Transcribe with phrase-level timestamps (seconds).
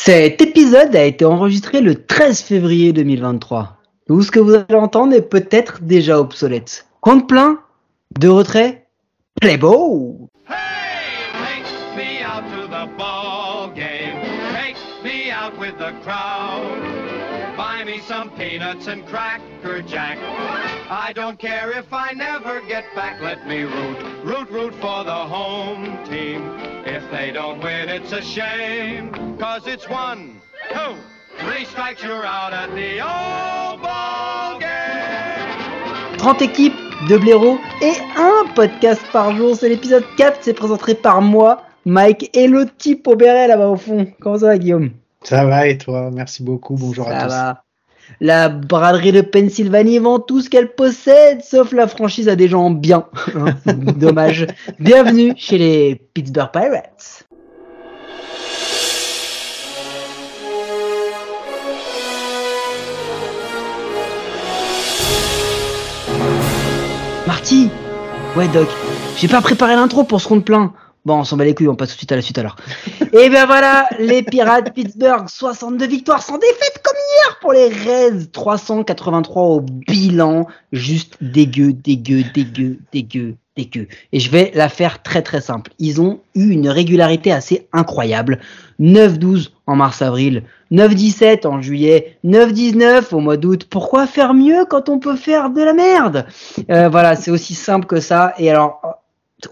[0.00, 3.78] Cet épisode a été enregistré le 13 février 2023.
[4.06, 6.86] Tout ce que vous allez entendre est peut-être déjà obsolète.
[7.00, 7.58] Compte plein
[8.18, 8.86] De retrait
[9.40, 9.58] Play.
[17.56, 20.16] Buy me some peanuts and cracker jack.
[20.90, 23.20] I don't care if I never get back.
[23.20, 26.40] Let me root, root, root for the home team.
[26.86, 29.12] If they don't win, it's a shame.
[29.38, 30.40] Cause it's one,
[30.72, 30.94] two,
[31.40, 36.16] three strikes, you're out at the old ball game.
[36.16, 36.74] 30 équipes,
[37.08, 39.56] deux blaireaux et un podcast par jour.
[39.56, 43.76] C'est l'épisode 4, c'est présenté par moi, Mike et le type au béret là-bas au
[43.76, 44.06] fond.
[44.20, 44.90] Comment ça va Guillaume?
[45.22, 46.10] Ça va et toi?
[46.12, 47.28] Merci beaucoup, bonjour Ça à tous.
[47.30, 47.64] va.
[48.20, 52.70] La braderie de Pennsylvanie vend tout ce qu'elle possède, sauf la franchise à des gens
[52.70, 53.06] bien.
[53.34, 54.46] Hein, Dommage.
[54.80, 57.26] Bienvenue chez les Pittsburgh Pirates.
[67.26, 67.70] Marty
[68.36, 68.68] Ouais Doc,
[69.16, 70.72] j'ai pas préparé l'intro pour ce compte plein.
[71.08, 72.56] Bon, on s'en bat les couilles, on passe tout de suite à la suite alors.
[73.14, 78.30] Et ben voilà, les Pirates Pittsburgh, 62 victoires sans défaite comme hier pour les Reds,
[78.30, 83.88] 383 au bilan, juste dégueu, dégueu, dégueu, dégueu, dégueu.
[84.12, 85.72] Et je vais la faire très très simple.
[85.78, 88.38] Ils ont eu une régularité assez incroyable.
[88.78, 93.66] 9-12 en mars-avril, 9-17 en juillet, 9-19 au mois d'août.
[93.70, 96.26] Pourquoi faire mieux quand on peut faire de la merde?
[96.70, 98.34] Euh, Voilà, c'est aussi simple que ça.
[98.38, 98.98] Et alors,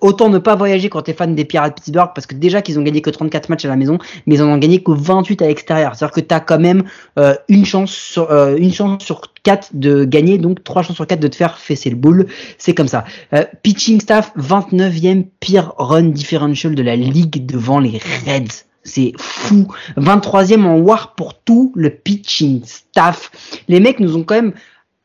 [0.01, 2.83] autant ne pas voyager quand t'es fan des Pirates Pittsburgh parce que déjà qu'ils ont
[2.83, 5.47] gagné que 34 matchs à la maison, mais ils en ont gagné que 28 à
[5.47, 5.95] l'extérieur.
[5.95, 6.85] C'est-à-dire que t'as quand même
[7.19, 11.07] euh, une chance sur euh, une chance sur 4 de gagner, donc 3 chances sur
[11.07, 12.27] 4 de te faire fesser le boule.
[12.59, 13.05] C'est comme ça.
[13.33, 18.65] Euh, pitching staff 29e pire run differential de la ligue devant les Reds.
[18.83, 19.67] C'est fou.
[19.97, 23.31] 23e en war pour tout le pitching staff.
[23.69, 24.53] Les mecs nous ont quand même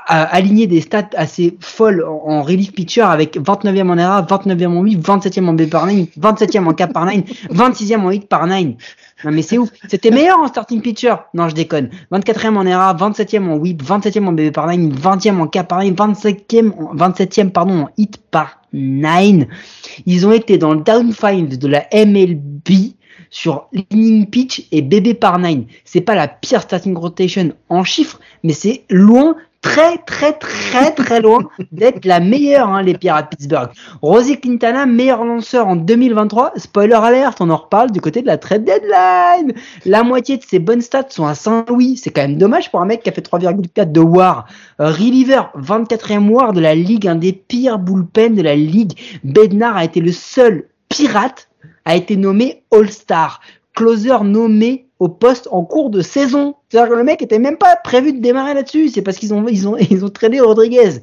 [0.06, 4.82] a aligné des stats assez folles en, relief pitcher avec 29e en ERA, 29e en
[4.84, 7.16] 8, 27e en B par 9, 27e en cap par 9,
[7.52, 8.66] 26e en hit par 9.
[9.24, 9.70] Non mais c'est ouf.
[9.88, 11.14] C'était meilleur en starting pitcher.
[11.34, 11.90] Non, je déconne.
[12.12, 15.84] 24e en ERA, 27e en whip, 27e en BB par 9, 20e en cap par
[15.84, 19.46] 9, 27e, en- 27e pardon, en hit par 9.
[20.06, 22.94] Ils ont été dans le down five de la MLB
[23.30, 25.60] sur inning pitch et BB par 9.
[25.86, 31.22] C'est pas la pire starting rotation en chiffres, mais c'est loin, très très très très
[31.22, 31.40] loin
[31.72, 33.70] d'être la meilleure, hein, les Pirates de Pittsburgh.
[34.02, 36.54] Rosie Quintana, meilleur lanceur en 2023.
[36.58, 39.54] Spoiler alert, on en reparle du côté de la trade deadline.
[39.86, 41.98] La moitié de ses bonnes stats sont à Saint-Louis.
[41.98, 44.46] C'est quand même dommage pour un mec qui a fait 3,4 de WAR.
[44.80, 48.94] Euh, reliever, 24e WAR de la ligue, un des pires bullpen de la ligue.
[49.24, 51.48] Bednar a été le seul pirate
[51.86, 53.42] a été nommé All-Star.
[53.74, 56.54] Closer nommé au poste en cours de saison.
[56.70, 58.90] C'est-à-dire que le mec était même pas prévu de démarrer là-dessus.
[58.90, 61.00] C'est parce qu'ils ont, ils ont, ils ont tradé Rodriguez.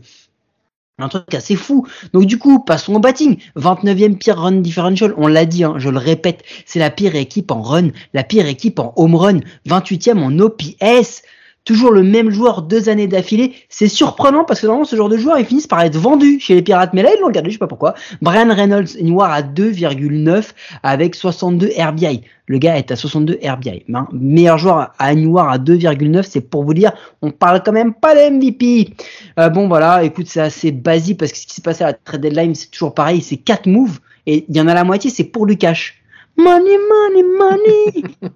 [1.01, 1.85] Un truc assez fou.
[2.13, 3.39] Donc du coup, passons au batting.
[3.57, 7.51] 29e pire run differential, on l'a dit, hein, je le répète, c'est la pire équipe
[7.51, 11.23] en run, la pire équipe en home run, 28e en OPS.
[11.69, 13.53] Toujours le même joueur deux années d'affilée.
[13.69, 16.55] C'est surprenant parce que normalement ce genre de joueurs ils finissent par être vendus chez
[16.55, 16.95] les Pirates.
[16.95, 17.93] Mais là ils l'ont gardé, je sais pas pourquoi.
[18.23, 20.45] Brian Reynolds, WAR à 2,9
[20.83, 22.23] avec 62 RBI.
[22.47, 23.85] Le gars est à 62 RBI.
[23.93, 24.09] Hein.
[24.13, 27.93] Meilleur joueur à une WAR à 2,9, c'est pour vous dire, on parle quand même
[27.93, 28.95] pas de MVP.
[29.39, 31.93] Euh, bon voilà, écoute, c'est assez basique parce que ce qui s'est passé à la
[31.93, 35.11] trade deadline, c'est toujours pareil, c'est quatre moves et il y en a la moitié,
[35.11, 36.03] c'est pour le cash.
[36.39, 38.05] Money, money, money,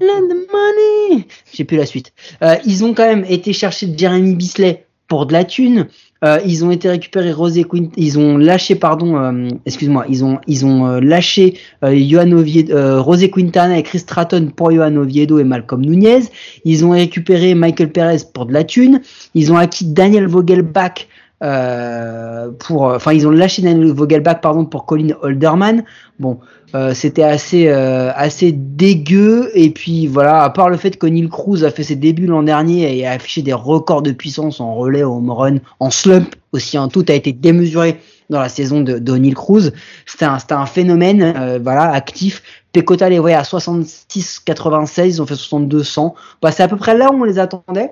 [0.00, 1.26] lend money.
[1.54, 2.12] J'ai plus la suite.
[2.42, 5.86] Euh, ils ont quand même été chercher Jeremy Bisley pour de la thune.
[6.22, 10.38] Euh, ils ont été récupérés Rosé Quint, ils ont lâché pardon, euh, excuse-moi, ils ont
[10.46, 15.80] ils ont lâché Johan Oviedo, Rosé Quintana et Chris Stratton pour Johan Oviedo et Malcolm
[15.80, 16.24] Nunez.
[16.64, 19.00] Ils ont récupéré Michael Perez pour de la thune.
[19.34, 21.06] Ils ont acquis Daniel Vogelbach
[21.42, 25.84] euh, pour, enfin ils ont lâché Daniel Vogelbach pardon pour Colin Holderman.
[26.18, 26.38] Bon,
[26.74, 29.50] euh, c'était assez euh, assez dégueu.
[29.54, 32.96] Et puis voilà à part le fait que Cruz a fait ses débuts l'an dernier
[32.96, 36.78] et a affiché des records de puissance en relais au home run en slump aussi
[36.78, 37.98] en tout a été démesuré
[38.30, 39.72] dans la saison de d'O'Neal Cruz.
[40.06, 42.42] C'était un un phénomène euh, voilà actif.
[42.72, 46.76] Pecota les voyait à 66 96 ils ont fait 62 100 bah, c'est à peu
[46.76, 47.90] près là où on les attendait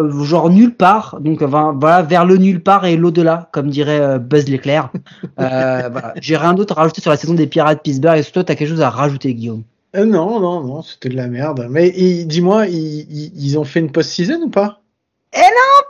[0.00, 4.18] euh, genre nulle part, donc voilà, vers le nulle part et l'au-delà, comme dirait euh,
[4.18, 4.90] Buzz l'éclair.
[5.38, 6.14] Euh, voilà.
[6.20, 8.18] J'ai rien d'autre à rajouter sur la saison des Pirates de Pittsburgh.
[8.18, 9.62] Est-ce que toi, t'as quelque chose à rajouter, Guillaume?
[9.96, 11.66] Euh, non, non, non, c'était de la merde.
[11.70, 11.90] Mais
[12.24, 14.76] dis-moi, ils, ils- ils ont fait une post-season ou pas?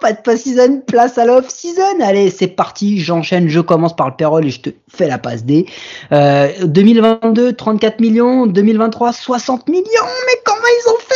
[0.01, 2.01] Pas de post-season, place à l'off-season.
[2.01, 5.45] Allez, c'est parti, j'enchaîne, je commence par le payroll et je te fais la passe
[5.45, 5.67] D.
[6.11, 8.47] Euh, 2022, 34 millions.
[8.47, 9.85] 2023, 60 millions.
[9.85, 11.11] Mais comment ils ont fait?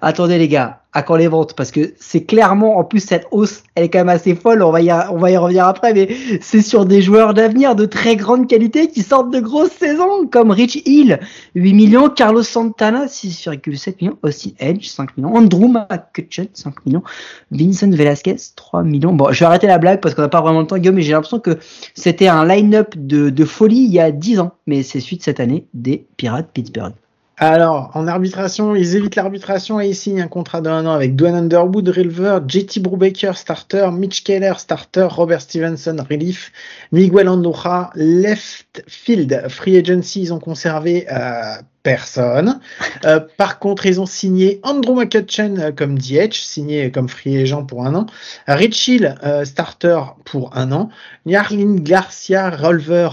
[0.00, 3.62] Attendez les gars, à quand les ventes Parce que c'est clairement, en plus cette hausse,
[3.74, 4.62] elle est quand même assez folle.
[4.62, 6.08] On va y, on va y revenir après, mais
[6.40, 10.50] c'est sur des joueurs d'avenir de très grande qualité qui sortent de grosses saisons, comme
[10.50, 11.20] Rich Hill,
[11.54, 17.02] 8 millions, Carlos Santana, 6,7 millions, Austin Edge, 5 millions, Andrew McCutcheon, 5 millions,
[17.50, 19.12] Vincent Velasquez, 3 millions.
[19.12, 21.02] Bon, je vais arrêter la blague parce qu'on n'a pas vraiment le temps, Guillaume, mais
[21.02, 21.58] j'ai l'impression que
[21.94, 25.40] c'était un line-up de, de folie il y a 10 ans, mais c'est suite cette
[25.40, 26.94] année des Pirates Pittsburgh.
[27.40, 31.36] Alors, en arbitration, ils évitent l'arbitration et ils signent un contrat d'un an avec Dwayne
[31.36, 36.52] Underwood, River, JT Brubaker, starter, Mitch Keller, starter, Robert Stevenson, relief,
[36.90, 41.54] Miguel Andorra, left field, free agency, ils ont conservé euh,
[41.84, 42.60] personne.
[43.04, 47.64] Euh, par contre, ils ont signé Andrew McCutcheon euh, comme DH, signé comme free agent
[47.64, 48.06] pour un an,
[48.48, 50.88] Rich Hill, euh, starter pour un an,
[51.24, 53.10] Yarlin Garcia, Rolver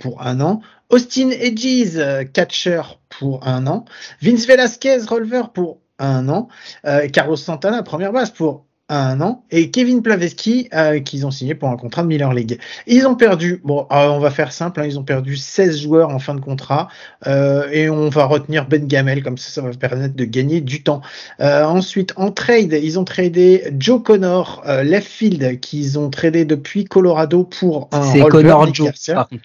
[0.00, 0.60] pour un an,
[0.90, 1.98] Austin Edges,
[2.32, 3.84] catcher pour un an.
[4.22, 6.48] Vince Velasquez, releveur pour un an.
[6.84, 9.44] Euh, Carlos Santana, première base pour un an.
[9.50, 12.60] Et Kevin Plaveski, euh, qu'ils ont signé pour un contrat de Miller League.
[12.86, 16.10] Ils ont perdu, bon, euh, on va faire simple, hein, ils ont perdu 16 joueurs
[16.10, 16.88] en fin de contrat.
[17.26, 20.82] Euh, et on va retenir Ben Gamel, comme ça, ça va permettre de gagner du
[20.82, 21.00] temps.
[21.40, 26.84] Euh, ensuite, en trade, ils ont tradé Joe Connor, left field, qu'ils ont tradé depuis
[26.84, 28.92] Colorado pour un C'est Connor Joe.
[29.08, 29.42] Par contre.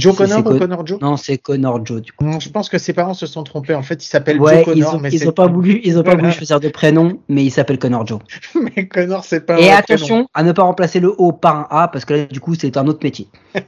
[0.00, 2.24] Joe Connor ou Connor Joe Non, c'est Connor Joe du coup.
[2.24, 3.74] Non, je pense que ses parents se sont trompés.
[3.74, 5.98] En fait, il s'appelle ouais, Joe Connor, ils ont, mais ils ont pas voulu, ils
[5.98, 8.20] ont pas voulu choisir de prénom, mais il s'appelle Connor Joe.
[8.76, 9.60] mais Connor, c'est pas.
[9.60, 10.28] Et attention prénom.
[10.34, 12.76] à ne pas remplacer le O par un A parce que là, du coup, c'est
[12.76, 13.28] un autre métier.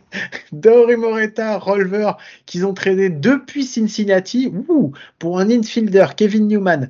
[0.53, 2.13] Dory Moreta, Rolver,
[2.47, 6.89] qu'ils ont tradé depuis Cincinnati, ouh, pour un infielder, Kevin Newman,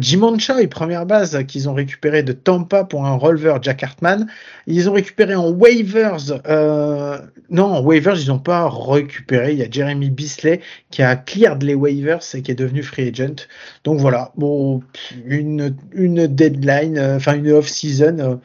[0.00, 4.26] Jimon Choi, première base, qu'ils ont récupéré de Tampa pour un Rolver, Jack Hartman.
[4.66, 7.18] Ils ont récupéré en waivers, euh,
[7.50, 9.52] non, en waivers, ils n'ont pas récupéré.
[9.52, 10.60] Il y a Jeremy Bisley
[10.90, 13.46] qui a cleared les waivers et qui est devenu free agent.
[13.84, 14.82] Donc voilà, bon,
[15.24, 18.36] une, une deadline, euh, enfin une off-season euh,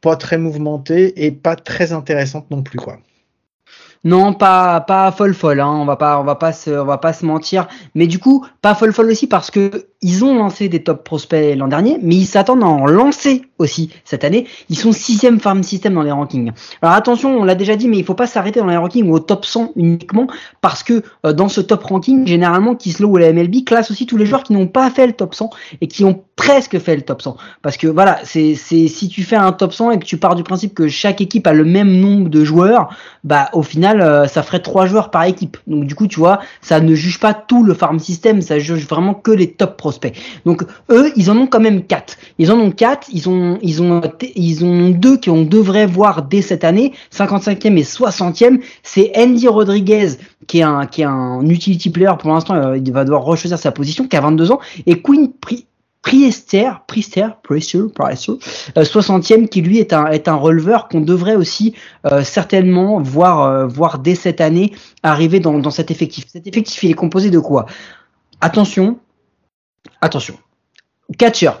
[0.00, 2.98] pas très mouvementée et pas très intéressante non plus, quoi.
[4.04, 5.60] Non, pas pas folle folle.
[5.60, 5.68] Hein.
[5.68, 7.68] On va pas on va pas se on va pas se mentir.
[7.94, 11.56] Mais du coup, pas folle folle aussi parce que ils ont lancé des top prospects
[11.56, 14.46] l'an dernier, mais ils s'attendent à en lancer aussi cette année.
[14.68, 16.52] Ils sont sixième farm system dans les rankings.
[16.82, 19.20] Alors attention, on l'a déjà dit, mais il faut pas s'arrêter dans les rankings au
[19.20, 20.26] top 100 uniquement
[20.60, 24.16] parce que euh, dans ce top ranking, généralement, Kislo ou la MLB classe aussi tous
[24.16, 25.50] les joueurs qui n'ont pas fait le top 100
[25.80, 27.36] et qui ont presque fait le top 100.
[27.62, 30.42] Parce que voilà, c'est si tu fais un top 100 et que tu pars du
[30.42, 32.88] principe que chaque équipe a le même nombre de joueurs,
[33.22, 35.56] bah au final euh, ça ferait trois joueurs par équipe.
[35.68, 38.86] Donc du coup, tu vois, ça ne juge pas tout le farm system, ça juge
[38.88, 39.91] vraiment que les top prospects.
[40.44, 42.16] Donc eux, ils en ont quand même quatre.
[42.38, 43.08] Ils en ont quatre.
[43.12, 44.00] Ils ont, ils ont,
[44.34, 48.60] ils ont deux qui on devrait voir dès cette année, 55e et 60e.
[48.82, 50.16] C'est Andy Rodriguez
[50.46, 52.54] qui est un, qui est un utility player pour l'instant.
[52.54, 55.66] Euh, il va devoir rechoisir sa position, qui a 22 ans, et Queen Pri
[56.02, 58.32] Priester, Priester, Priester, Priester,
[58.76, 61.74] euh, 60e qui lui est un est un releveur qu'on devrait aussi
[62.06, 64.72] euh, certainement voir voir dès cette année
[65.04, 66.24] arriver dans, dans cet effectif.
[66.26, 67.66] Cet effectif il est composé de quoi?
[68.40, 68.98] Attention,
[70.00, 70.38] attention.
[71.18, 71.52] Catcher,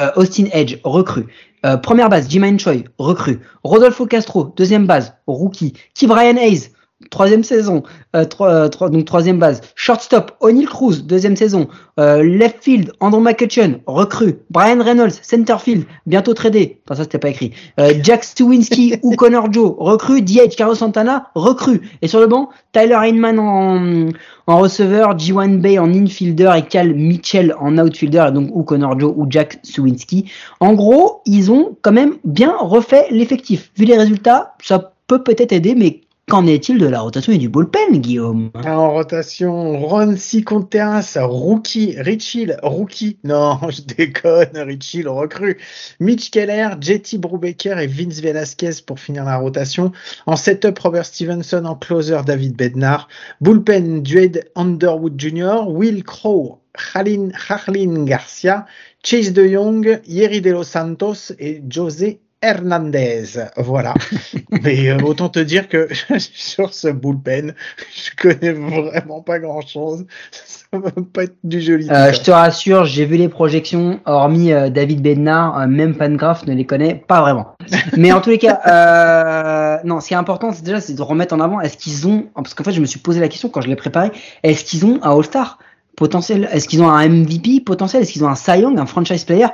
[0.00, 1.26] euh, Austin Edge, recrue.
[1.66, 3.40] Euh, première base, Jimain Choi, recrue.
[3.64, 5.74] Rodolfo Castro, deuxième base, rookie.
[5.94, 6.06] T.
[6.06, 6.72] Brian Hayes,
[7.08, 7.82] troisième saison,
[8.14, 9.62] euh, trois, trois, donc troisième base.
[9.74, 11.68] Shortstop, O'Neill Cruz, deuxième saison.
[11.98, 14.38] Euh, left field, Andrew McCutcheon, recrue.
[14.50, 16.80] Brian Reynolds, center field, bientôt tradé.
[16.86, 17.52] Enfin ça c'était pas écrit.
[17.78, 20.20] Euh, Jack Stewinski ou Connor Joe, recrue.
[20.20, 21.80] DH, Carlos Santana, recrue.
[22.02, 24.08] Et sur le banc, Tyler Hinman en,
[24.46, 28.98] en receveur, G1 Bay en infielder et Cal Mitchell en outfielder, et donc ou Connor
[29.00, 30.30] Joe ou Jack Stewinski.
[30.60, 33.70] En gros, ils ont quand même bien refait l'effectif.
[33.76, 37.48] Vu les résultats, ça peut peut-être aider, mais Qu'en est-il de la rotation et du
[37.48, 38.52] bullpen, Guillaume?
[38.64, 40.14] En rotation, Ron
[40.46, 45.58] Contreras, rookie, Rich rookie, non, je déconne, Rich recrue,
[45.98, 49.90] Mitch Keller, JT Brubaker et Vince Velasquez pour finir la rotation.
[50.26, 53.08] En setup, Robert Stevenson, en closer, David Bednar,
[53.40, 56.60] bullpen, Duade Underwood Jr., Will Crow,
[56.94, 58.66] Harlin Garcia,
[59.02, 63.24] Chase de Jong, Yeri de los Santos et José Hernandez.
[63.56, 63.94] Voilà.
[64.62, 67.54] Mais euh, autant te dire que sur ce bullpen,
[67.94, 70.06] je connais vraiment pas grand chose.
[70.30, 71.88] Ça va pas être du joli.
[71.90, 76.54] Euh, je te rassure, j'ai vu les projections, hormis euh, David Bednar, même Fangraph ne
[76.54, 77.56] les connaît pas vraiment.
[77.96, 81.34] Mais en tous les cas, non, ce qui est important, c'est déjà c'est de remettre
[81.34, 83.60] en avant, est-ce qu'ils ont, parce qu'en fait, je me suis posé la question quand
[83.60, 85.58] je l'ai préparé, est-ce qu'ils ont un All-Star
[85.96, 86.48] potentiel?
[86.52, 88.02] Est-ce qu'ils ont un MVP potentiel?
[88.02, 89.48] Est-ce qu'ils ont un Cy Young, un franchise player?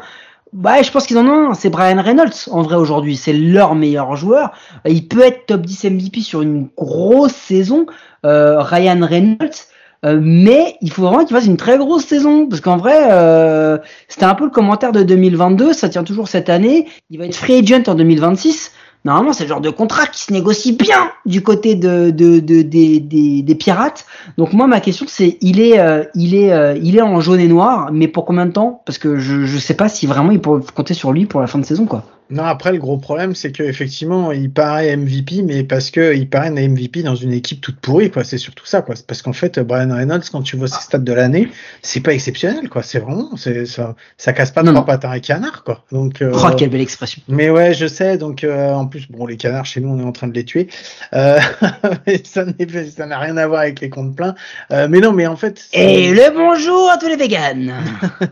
[0.53, 1.55] Bah, je pense qu'ils en ont un.
[1.55, 3.17] C'est Brian Reynolds, en vrai, aujourd'hui.
[3.17, 4.53] C'est leur meilleur joueur.
[4.87, 7.87] Il peut être top 10 MVP sur une grosse saison.
[8.25, 9.69] Euh, Ryan Reynolds,
[10.05, 13.79] Euh, mais il faut vraiment qu'il fasse une très grosse saison parce qu'en vrai, euh,
[14.09, 15.73] c'était un peu le commentaire de 2022.
[15.73, 16.87] Ça tient toujours cette année.
[17.11, 18.73] Il va être free agent en 2026.
[19.07, 22.63] Normalement, c'est le genre de contrat qui se négocie bien du côté de, de, de
[22.63, 24.05] des, des, pirates.
[24.37, 27.39] Donc moi, ma question, c'est il est euh, il est euh, il est en jaune
[27.39, 28.83] et noir, mais pour combien de temps?
[28.85, 31.47] Parce que je je sais pas si vraiment il peut compter sur lui pour la
[31.47, 32.03] fin de saison, quoi.
[32.29, 36.69] Non, après, le gros problème, c'est qu'effectivement, il paraît MVP, mais parce qu'il paraît un
[36.69, 38.25] MVP dans une équipe toute pourrie, quoi.
[38.25, 38.97] C'est surtout ça, quoi.
[39.07, 41.49] Parce qu'en fait, Brian Reynolds, quand tu vois ses stats de l'année,
[41.83, 42.83] c'est pas exceptionnel, quoi.
[42.83, 45.85] C'est vraiment, c'est, ça, ça casse pas trois pattes à un canard, quoi.
[45.93, 47.23] Donc, euh, oh, quelle belle expression.
[47.29, 48.19] Mais ouais, je sais.
[48.19, 50.45] Donc, euh, en plus, bon, les canards, chez nous, on est en train de les
[50.45, 50.67] tuer.
[51.15, 51.39] Euh,
[52.25, 54.35] ça n'a rien à voir avec les comptes pleins.
[54.71, 55.67] Mais non, mais en fait.
[55.73, 57.73] Et le bonjour à tous les vegans.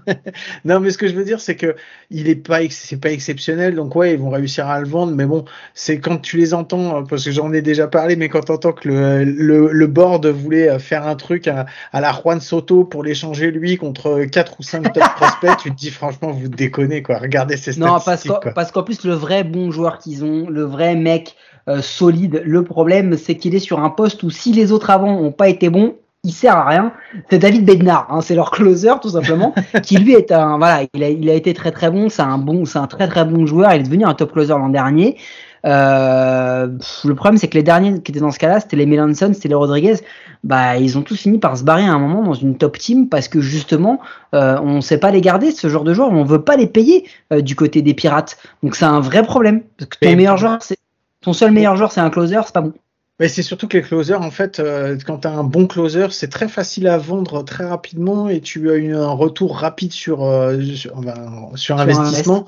[0.64, 1.76] non, mais ce que je veux dire, c'est que
[2.10, 3.76] il est pas, c'est pas exceptionnel.
[3.76, 6.98] Donc, ouais, ils vont réussir à le vendre, mais bon, c'est quand tu les entends,
[6.98, 9.86] euh, parce que j'en ai déjà parlé, mais quand tu entends que le, le, le,
[9.86, 14.24] board voulait euh, faire un truc à, à la Juan Soto pour l'échanger lui contre
[14.24, 17.18] 4 ou 5 top prospects, tu te dis franchement, vous déconnez, quoi.
[17.18, 18.44] Regardez ces statistiques.
[18.44, 21.36] Non, parce qu'en plus, le vrai bon joueur qu'ils ont, le vrai mec
[21.68, 25.16] euh, solide, le problème, c'est qu'il est sur un poste où si les autres avant
[25.18, 26.92] ont pas été bons, il sert à rien.
[27.30, 31.02] C'est David Bednar, hein, c'est leur closer tout simplement, qui lui est un voilà, il
[31.02, 33.46] a, il a été très très bon, c'est un bon, c'est un très très bon
[33.46, 33.72] joueur.
[33.74, 35.16] Il est devenu un top closer l'an dernier.
[35.66, 36.68] Euh,
[37.04, 39.48] le problème c'est que les derniers qui étaient dans ce cas-là, c'était les Melanson, c'était
[39.48, 39.96] les Rodriguez.
[40.42, 43.08] Bah, ils ont tous fini par se barrer à un moment dans une top team
[43.08, 44.00] parce que justement,
[44.34, 46.66] euh, on ne sait pas les garder ce genre de joueurs, on veut pas les
[46.66, 48.36] payer euh, du côté des pirates.
[48.62, 50.76] Donc c'est un vrai problème parce que ton meilleur joueur, c'est
[51.22, 52.74] ton seul meilleur joueur, c'est un closer, c'est pas bon.
[53.20, 56.08] Mais c'est surtout que les closers, en fait, euh, quand tu as un bon closer,
[56.10, 60.24] c'est très facile à vendre très rapidement et tu as eu un retour rapide sur,
[60.24, 61.00] euh, sur,
[61.54, 62.46] sur, investissement.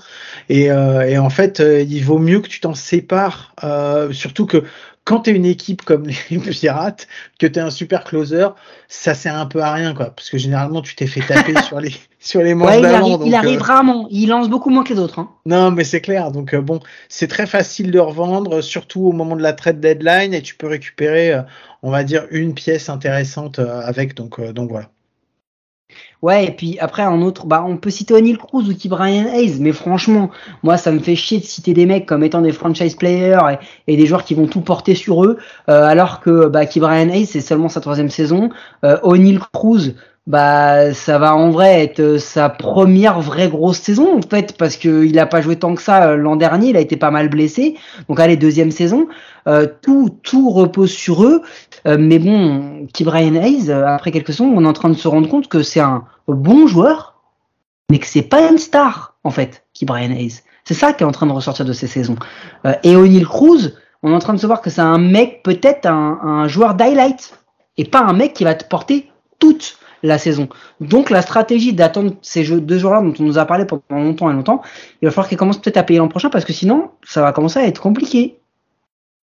[0.49, 3.55] Et, euh, et, en fait, il vaut mieux que tu t'en sépares,
[4.11, 4.65] surtout que
[5.07, 7.07] quand tu es une équipe comme les Pirates,
[7.39, 8.49] que tu es un super closer,
[8.89, 10.07] ça sert un peu à rien, quoi.
[10.07, 13.19] Parce que généralement, tu t'es fait taper sur les, sur les manches ouais, il, arrive,
[13.25, 14.09] il arrive rarement.
[14.11, 15.21] Il lance beaucoup moins que les autres.
[15.21, 15.31] Hein.
[15.47, 16.33] Non, mais c'est clair.
[16.33, 20.35] Donc, euh, bon, c'est très facile de revendre, surtout au moment de la trade deadline,
[20.35, 21.43] et tu peux récupérer, euh,
[21.83, 24.15] on va dire, une pièce intéressante euh, avec.
[24.15, 24.91] Donc, donc voilà.
[26.23, 29.27] Ouais, et puis après, en autre, bah, on peut citer O'Neill Cruz ou Key Brian
[29.27, 30.31] Hayes, mais franchement,
[30.63, 33.97] moi, ça me fait chier de citer des mecs comme étant des franchise players et,
[33.97, 35.39] des joueurs qui vont tout porter sur eux,
[35.69, 38.51] euh, alors que bah, Brian Hayes, c'est seulement sa troisième saison.
[38.85, 39.95] Euh, O'Neill Cruz,
[40.27, 44.77] bah ça va en vrai être euh, sa première vraie grosse saison en fait parce
[44.77, 47.13] que il a pas joué tant que ça euh, l'an dernier, il a été pas
[47.13, 47.77] mal blessé.
[48.09, 49.07] Donc allez deuxième saison,
[49.47, 51.43] euh, tout tout repose sur eux.
[51.85, 55.29] mais bon, qui Brian Hayes après quelques saisons, on est en train de se rendre
[55.29, 57.21] compte que c'est un bon joueur,
[57.91, 60.41] mais que c'est pas une star en fait, qui Brian Hayes.
[60.65, 62.17] C'est ça qui est en train de ressortir de ces saisons.
[62.83, 65.87] et O'Neill Cruz, on est en train de se voir que c'est un mec peut-être
[65.87, 67.39] un, un joueur d'highlight
[67.77, 70.49] et pas un mec qui va te porter toute la saison.
[70.81, 74.35] Donc la stratégie d'attendre ces deux jours-là dont on nous a parlé pendant longtemps et
[74.35, 74.63] longtemps,
[75.03, 77.33] il va falloir qu'ils commencent peut-être à payer l'an prochain parce que sinon ça va
[77.33, 78.39] commencer à être compliqué.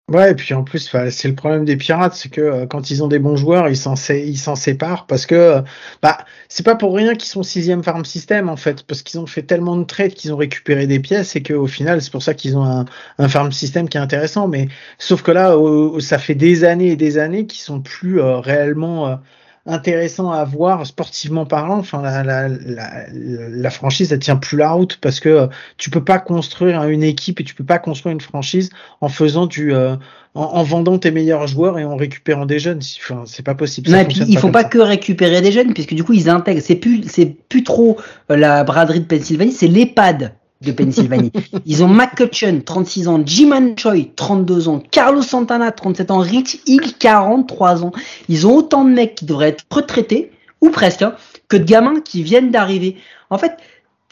[0.10, 3.02] Ouais, et puis en plus, c'est le problème des pirates, c'est que euh, quand ils
[3.04, 5.62] ont des bons joueurs, ils s'en séparent parce que euh,
[6.02, 6.18] bah
[6.50, 9.44] c'est pas pour rien qu'ils sont sixième farm system en fait, parce qu'ils ont fait
[9.44, 12.58] tellement de trades qu'ils ont récupéré des pièces et qu'au final c'est pour ça qu'ils
[12.58, 12.84] ont un,
[13.18, 14.50] un, farm system qui est intéressant.
[14.50, 15.56] Mais sauf que là,
[16.00, 19.20] ça fait des années et des années qu'ils sont plus euh, réellement
[19.66, 21.78] intéressant à voir sportivement parlant.
[21.78, 25.90] Enfin, la, la, la, la, franchise, elle tient plus la route parce que euh, tu
[25.90, 29.74] peux pas construire une équipe et tu peux pas construire une franchise en faisant du,
[29.74, 29.96] euh,
[30.36, 32.82] en, vendant tes meilleurs joueurs et en récupérant des jeunes.
[33.00, 33.90] Enfin, c'est pas possible.
[33.90, 36.62] Non, et puis il faut pas que récupérer des jeunes puisque du coup ils intègrent.
[36.62, 37.98] C'est plus, c'est plus trop
[38.32, 41.32] euh, la braderie de Pennsylvanie, c'est l'EHPAD de Pennsylvanie.
[41.66, 46.94] Ils ont McCutcheon, 36 ans, Jiman Choi, 32 ans, Carlos Santana, 37 ans, Rich Hill,
[46.98, 47.92] 43 ans.
[48.30, 51.16] Ils ont autant de mecs qui devraient être retraités, ou presque, hein,
[51.50, 52.98] que de gamins qui viennent d'arriver.
[53.30, 53.58] En fait,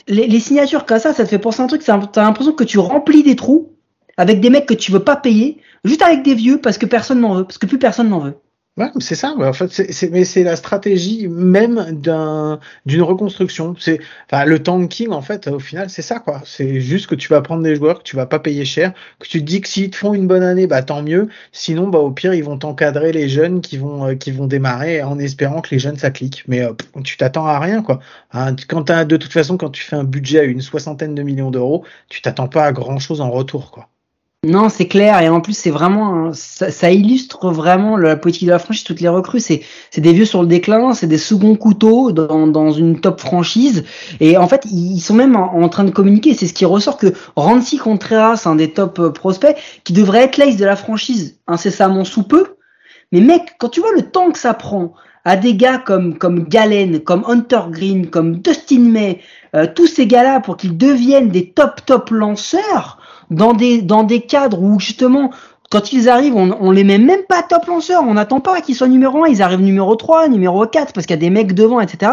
[0.07, 3.23] les, signatures comme ça, ça te fait penser un truc, t'as l'impression que tu remplis
[3.23, 3.69] des trous
[4.17, 7.21] avec des mecs que tu veux pas payer, juste avec des vieux parce que personne
[7.21, 8.37] n'en veut, parce que plus personne n'en veut.
[8.77, 9.33] Ouais, c'est ça.
[9.37, 13.75] En fait, c'est, mais c'est la stratégie même d'un d'une reconstruction.
[13.77, 13.99] C'est
[14.31, 15.47] enfin le tanking en fait.
[15.47, 16.41] Au final, c'est ça quoi.
[16.45, 19.27] C'est juste que tu vas prendre des joueurs que tu vas pas payer cher, que
[19.27, 21.27] tu te dis que s'ils te font une bonne année, bah tant mieux.
[21.51, 25.03] Sinon, bah au pire, ils vont t'encadrer les jeunes qui vont euh, qui vont démarrer
[25.03, 26.43] en espérant que les jeunes ça clique.
[26.47, 26.71] Mais euh,
[27.03, 27.99] tu t'attends à rien quoi.
[28.31, 31.23] Hein, quand as, de toute façon, quand tu fais un budget à une soixantaine de
[31.23, 33.90] millions d'euros, tu t'attends pas à grand chose en retour quoi.
[34.43, 35.21] Non, c'est clair.
[35.21, 38.83] Et en plus, c'est vraiment, ça, illustre vraiment la politique de la franchise.
[38.83, 42.47] Toutes les recrues, c'est, c'est des vieux sur le déclin, c'est des seconds couteaux dans,
[42.47, 43.83] dans une top franchise.
[44.19, 46.33] Et en fait, ils sont même en, train de communiquer.
[46.33, 50.37] C'est ce qui ressort que Rancy Contreras, un des top euh, prospects, qui devrait être
[50.37, 52.55] l'ace de la franchise incessamment sous peu.
[53.11, 56.45] Mais mec, quand tu vois le temps que ça prend à des gars comme, comme
[56.45, 59.19] Galen, comme Hunter Green, comme Dustin May,
[59.55, 62.97] euh, tous ces gars-là pour qu'ils deviennent des top top lanceurs
[63.31, 65.31] dans des, dans des cadres où justement
[65.71, 68.75] quand ils arrivent, on, on les met même pas top lanceurs, on n'attend pas qu'ils
[68.75, 71.53] soient numéro 1, ils arrivent numéro 3, numéro 4, parce qu'il y a des mecs
[71.53, 72.11] devant, etc.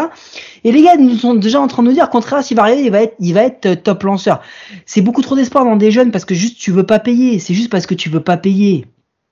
[0.63, 2.83] Et les gars nous sont déjà en train de nous dire, contraire, s'il va arriver,
[2.85, 4.41] il va être, il va être euh, top lanceur.
[4.85, 7.53] C'est beaucoup trop d'espoir dans des jeunes parce que juste tu veux pas payer, c'est
[7.53, 8.85] juste parce que tu veux pas payer.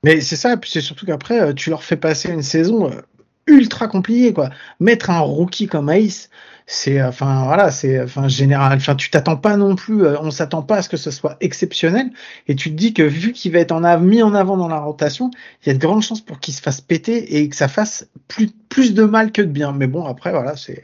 [0.03, 3.01] Mais c'est ça, puis c'est surtout qu'après, euh, tu leur fais passer une saison euh,
[3.47, 4.49] ultra compliquée, quoi.
[4.81, 6.29] Mettre un rookie comme Ace,
[6.69, 10.61] c'est enfin voilà c'est enfin général enfin tu t'attends pas non plus euh, on s'attend
[10.61, 12.11] pas à ce que ce soit exceptionnel.
[12.47, 14.79] Et tu te dis que vu qu'il va être en mis en avant dans la
[14.79, 15.31] rotation
[15.63, 18.09] il y a de grandes chances pour qu'il se fasse péter et que ça fasse
[18.27, 19.71] plus plus de mal que de bien.
[19.71, 20.83] Mais bon après voilà c'est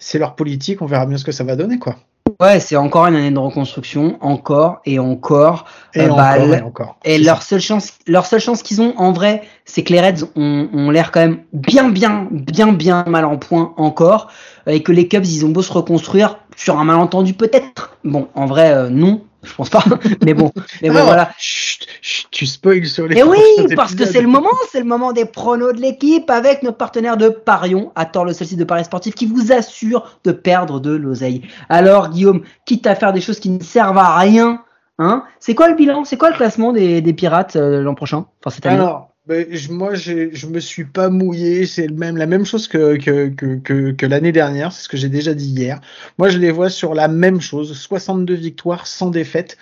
[0.00, 1.96] c'est leur politique on verra bien ce que ça va donner quoi
[2.40, 5.64] Ouais, c'est encore une année de reconstruction, encore et encore.
[5.94, 8.80] et Euh, encore bah, et encore Et C'est leur seule chance, leur seule chance qu'ils
[8.80, 12.72] ont en vrai, c'est que les Reds ont, ont l'air quand même bien, bien, bien,
[12.72, 14.28] bien mal en point encore,
[14.66, 17.96] et que les Cubs, ils ont beau se reconstruire sur un malentendu peut-être.
[18.04, 19.82] Bon, en vrai, euh, non, je pense pas.
[20.24, 21.30] mais bon, mais bon, voilà.
[21.38, 23.38] chut, chut, tu spoil sur les Et oui,
[23.76, 27.16] parce que c'est le moment, c'est le moment des pronos de l'équipe avec notre partenaire
[27.16, 30.80] de Parion, à tort le seul site de Paris sportif qui vous assure de perdre
[30.80, 31.42] de l'oseille.
[31.68, 34.62] Alors Guillaume, quitte à faire des choses qui ne servent à rien,
[34.98, 38.26] hein, c'est quoi le bilan, c'est quoi le classement des, des pirates euh, l'an prochain,
[38.40, 38.76] enfin cette année?
[38.76, 39.09] Alors,
[39.50, 41.66] je- moi, je me suis pas mouillé.
[41.66, 44.72] C'est la même chose que, l'année dernière.
[44.72, 45.80] C'est ce que j'ai déjà dit hier.
[46.18, 47.76] Moi, je les vois sur la même chose.
[47.76, 49.56] 62 victoires sans défaite.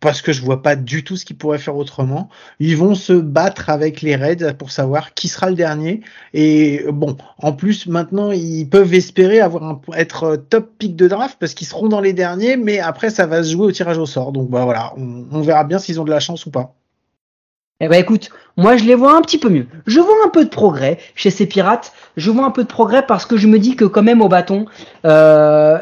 [0.00, 2.28] Parce que je vois pas du tout ce qu'ils pourraient faire autrement.
[2.58, 6.00] Ils vont se battre avec les Reds pour savoir qui sera le dernier.
[6.34, 11.36] Et bon, en plus, maintenant, ils peuvent espérer avoir un, être top pick de draft
[11.38, 12.56] parce qu'ils seront dans les derniers.
[12.56, 14.32] Mais après, ça va se jouer au tirage au sort.
[14.32, 14.94] Donc, bah, voilà.
[14.96, 16.74] On verra bien s'ils ont de la chance ou pas.
[17.82, 19.66] Eh ben écoute, moi je les vois un petit peu mieux.
[19.86, 21.92] Je vois un peu de progrès chez ces pirates.
[22.16, 24.28] Je vois un peu de progrès parce que je me dis que quand même au
[24.28, 24.66] bâton,
[25.04, 25.78] euh,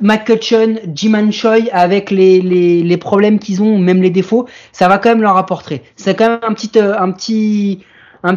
[0.00, 4.98] McCutcheon, Jiman Choi, avec les, les, les problèmes qu'ils ont, même les défauts, ça va
[4.98, 5.82] quand même leur apporter.
[5.96, 7.80] C'est quand même un petit, euh, un petit,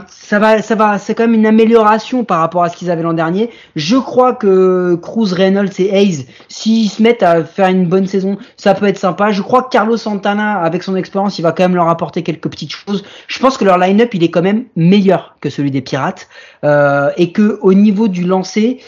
[0.07, 3.03] ça va, ça va, c'est quand même une amélioration par rapport à ce qu'ils avaient
[3.03, 3.49] l'an dernier.
[3.75, 8.37] Je crois que Cruz, Reynolds et Hayes, s'ils se mettent à faire une bonne saison,
[8.57, 9.31] ça peut être sympa.
[9.31, 12.49] Je crois que Carlos Santana, avec son expérience, il va quand même leur apporter quelques
[12.49, 13.05] petites choses.
[13.27, 16.27] Je pense que leur line-up, il est quand même meilleur que celui des Pirates,
[16.63, 18.81] euh, et que au niveau du lancer,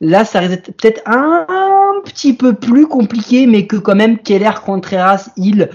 [0.00, 4.52] là, ça risque peut-être un, un petit peu plus compliqué, mais que quand même Keller,
[4.64, 5.68] Contreras, Hill,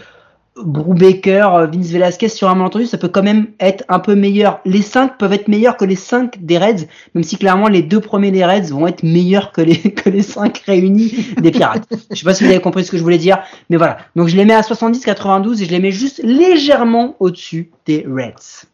[0.63, 4.59] Brubaker, Vince Velasquez sur un malentendu, ça peut quand même être un peu meilleur.
[4.65, 7.99] Les 5 peuvent être meilleurs que les 5 des Reds, même si clairement les deux
[7.99, 11.87] premiers des Reds vont être meilleurs que les, que les 5 réunis des Pirates.
[12.11, 13.97] je sais pas si vous avez compris ce que je voulais dire, mais voilà.
[14.15, 18.67] Donc je les mets à 70-92 et je les mets juste légèrement au-dessus des Reds.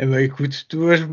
[0.00, 0.64] Eh ben écoute,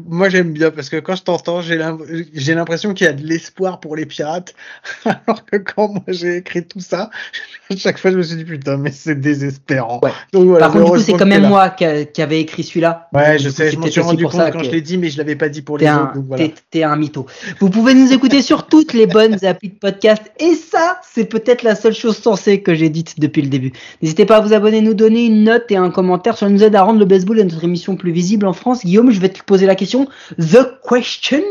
[0.08, 1.98] moi j'aime bien parce que quand je t'entends, j'ai l'im-
[2.36, 4.54] j'ai l'impression qu'il y a de l'espoir pour les pirates,
[5.06, 7.10] alors que quand moi j'ai écrit tout ça,
[7.72, 10.00] à chaque fois je me suis dit putain mais c'est désespérant.
[10.04, 10.12] Ouais.
[10.34, 13.10] Donc voilà, Par contre, du coup, c'est quand même moi qui, qui avait écrit celui-là.
[13.12, 15.10] Ouais, je coup, sais, je m'en suis rendu compte ça quand je l'ai dit, mais
[15.10, 16.20] je l'avais pas dit pour les un, autres.
[16.28, 16.48] Voilà.
[16.48, 17.26] t'es- t'es un mytho.
[17.60, 20.22] Vous pouvez nous écouter sur toutes les bonnes applis de podcast.
[20.40, 23.74] Et ça, c'est peut-être la seule chose sensée que j'ai dite depuis le début.
[24.04, 26.38] N'hésitez pas à vous abonner, nous donner une note et un commentaire.
[26.38, 28.75] Ça nous aide à rendre le baseball et notre émission plus visible en France.
[28.84, 30.08] Guillaume, je vais te poser la question.
[30.38, 31.44] The question.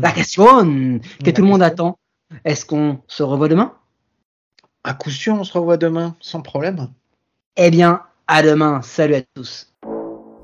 [0.00, 1.98] La question que tout le monde attend.
[2.44, 3.74] Est-ce qu'on se revoit demain?
[4.82, 6.88] À coup sûr, on se revoit demain, sans problème.
[7.56, 8.82] Eh bien, à demain.
[8.82, 9.72] Salut à tous.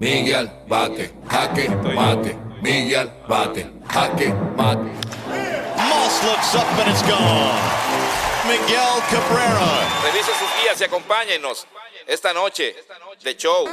[0.01, 2.35] Miguel bate, jaque mate.
[2.63, 4.79] Miguel bate, jaque mate.
[5.77, 7.83] Moss looks up and it's gone.
[8.47, 9.87] Miguel Cabrera.
[10.05, 11.67] Revise sus guías y acompáñenos
[12.09, 12.75] esta noche
[13.23, 13.69] de show.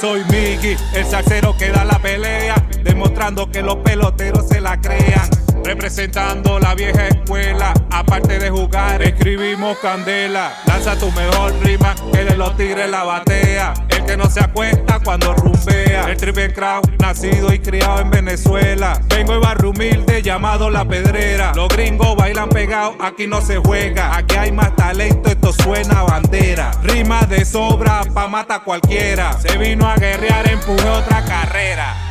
[0.00, 5.28] Soy Miggy, el salsero que da la pelea, demostrando que los peloteros se la crean.
[5.64, 10.52] Representando la vieja escuela, aparte de jugar, escribimos candela.
[10.66, 13.74] Lanza tu mejor rima, que de los tigres la batea.
[14.06, 16.08] Que no se acuesta cuando rumbea.
[16.08, 19.00] El triple crown, nacido y criado en Venezuela.
[19.08, 21.52] Vengo de barrio humilde llamado La Pedrera.
[21.54, 24.16] Los gringos bailan pegados, aquí no se juega.
[24.16, 26.70] Aquí hay más talento, esto suena a bandera.
[26.82, 29.32] Rima de sobra pa' mata cualquiera.
[29.40, 32.05] Se vino a guerrear, empujé otra carrera.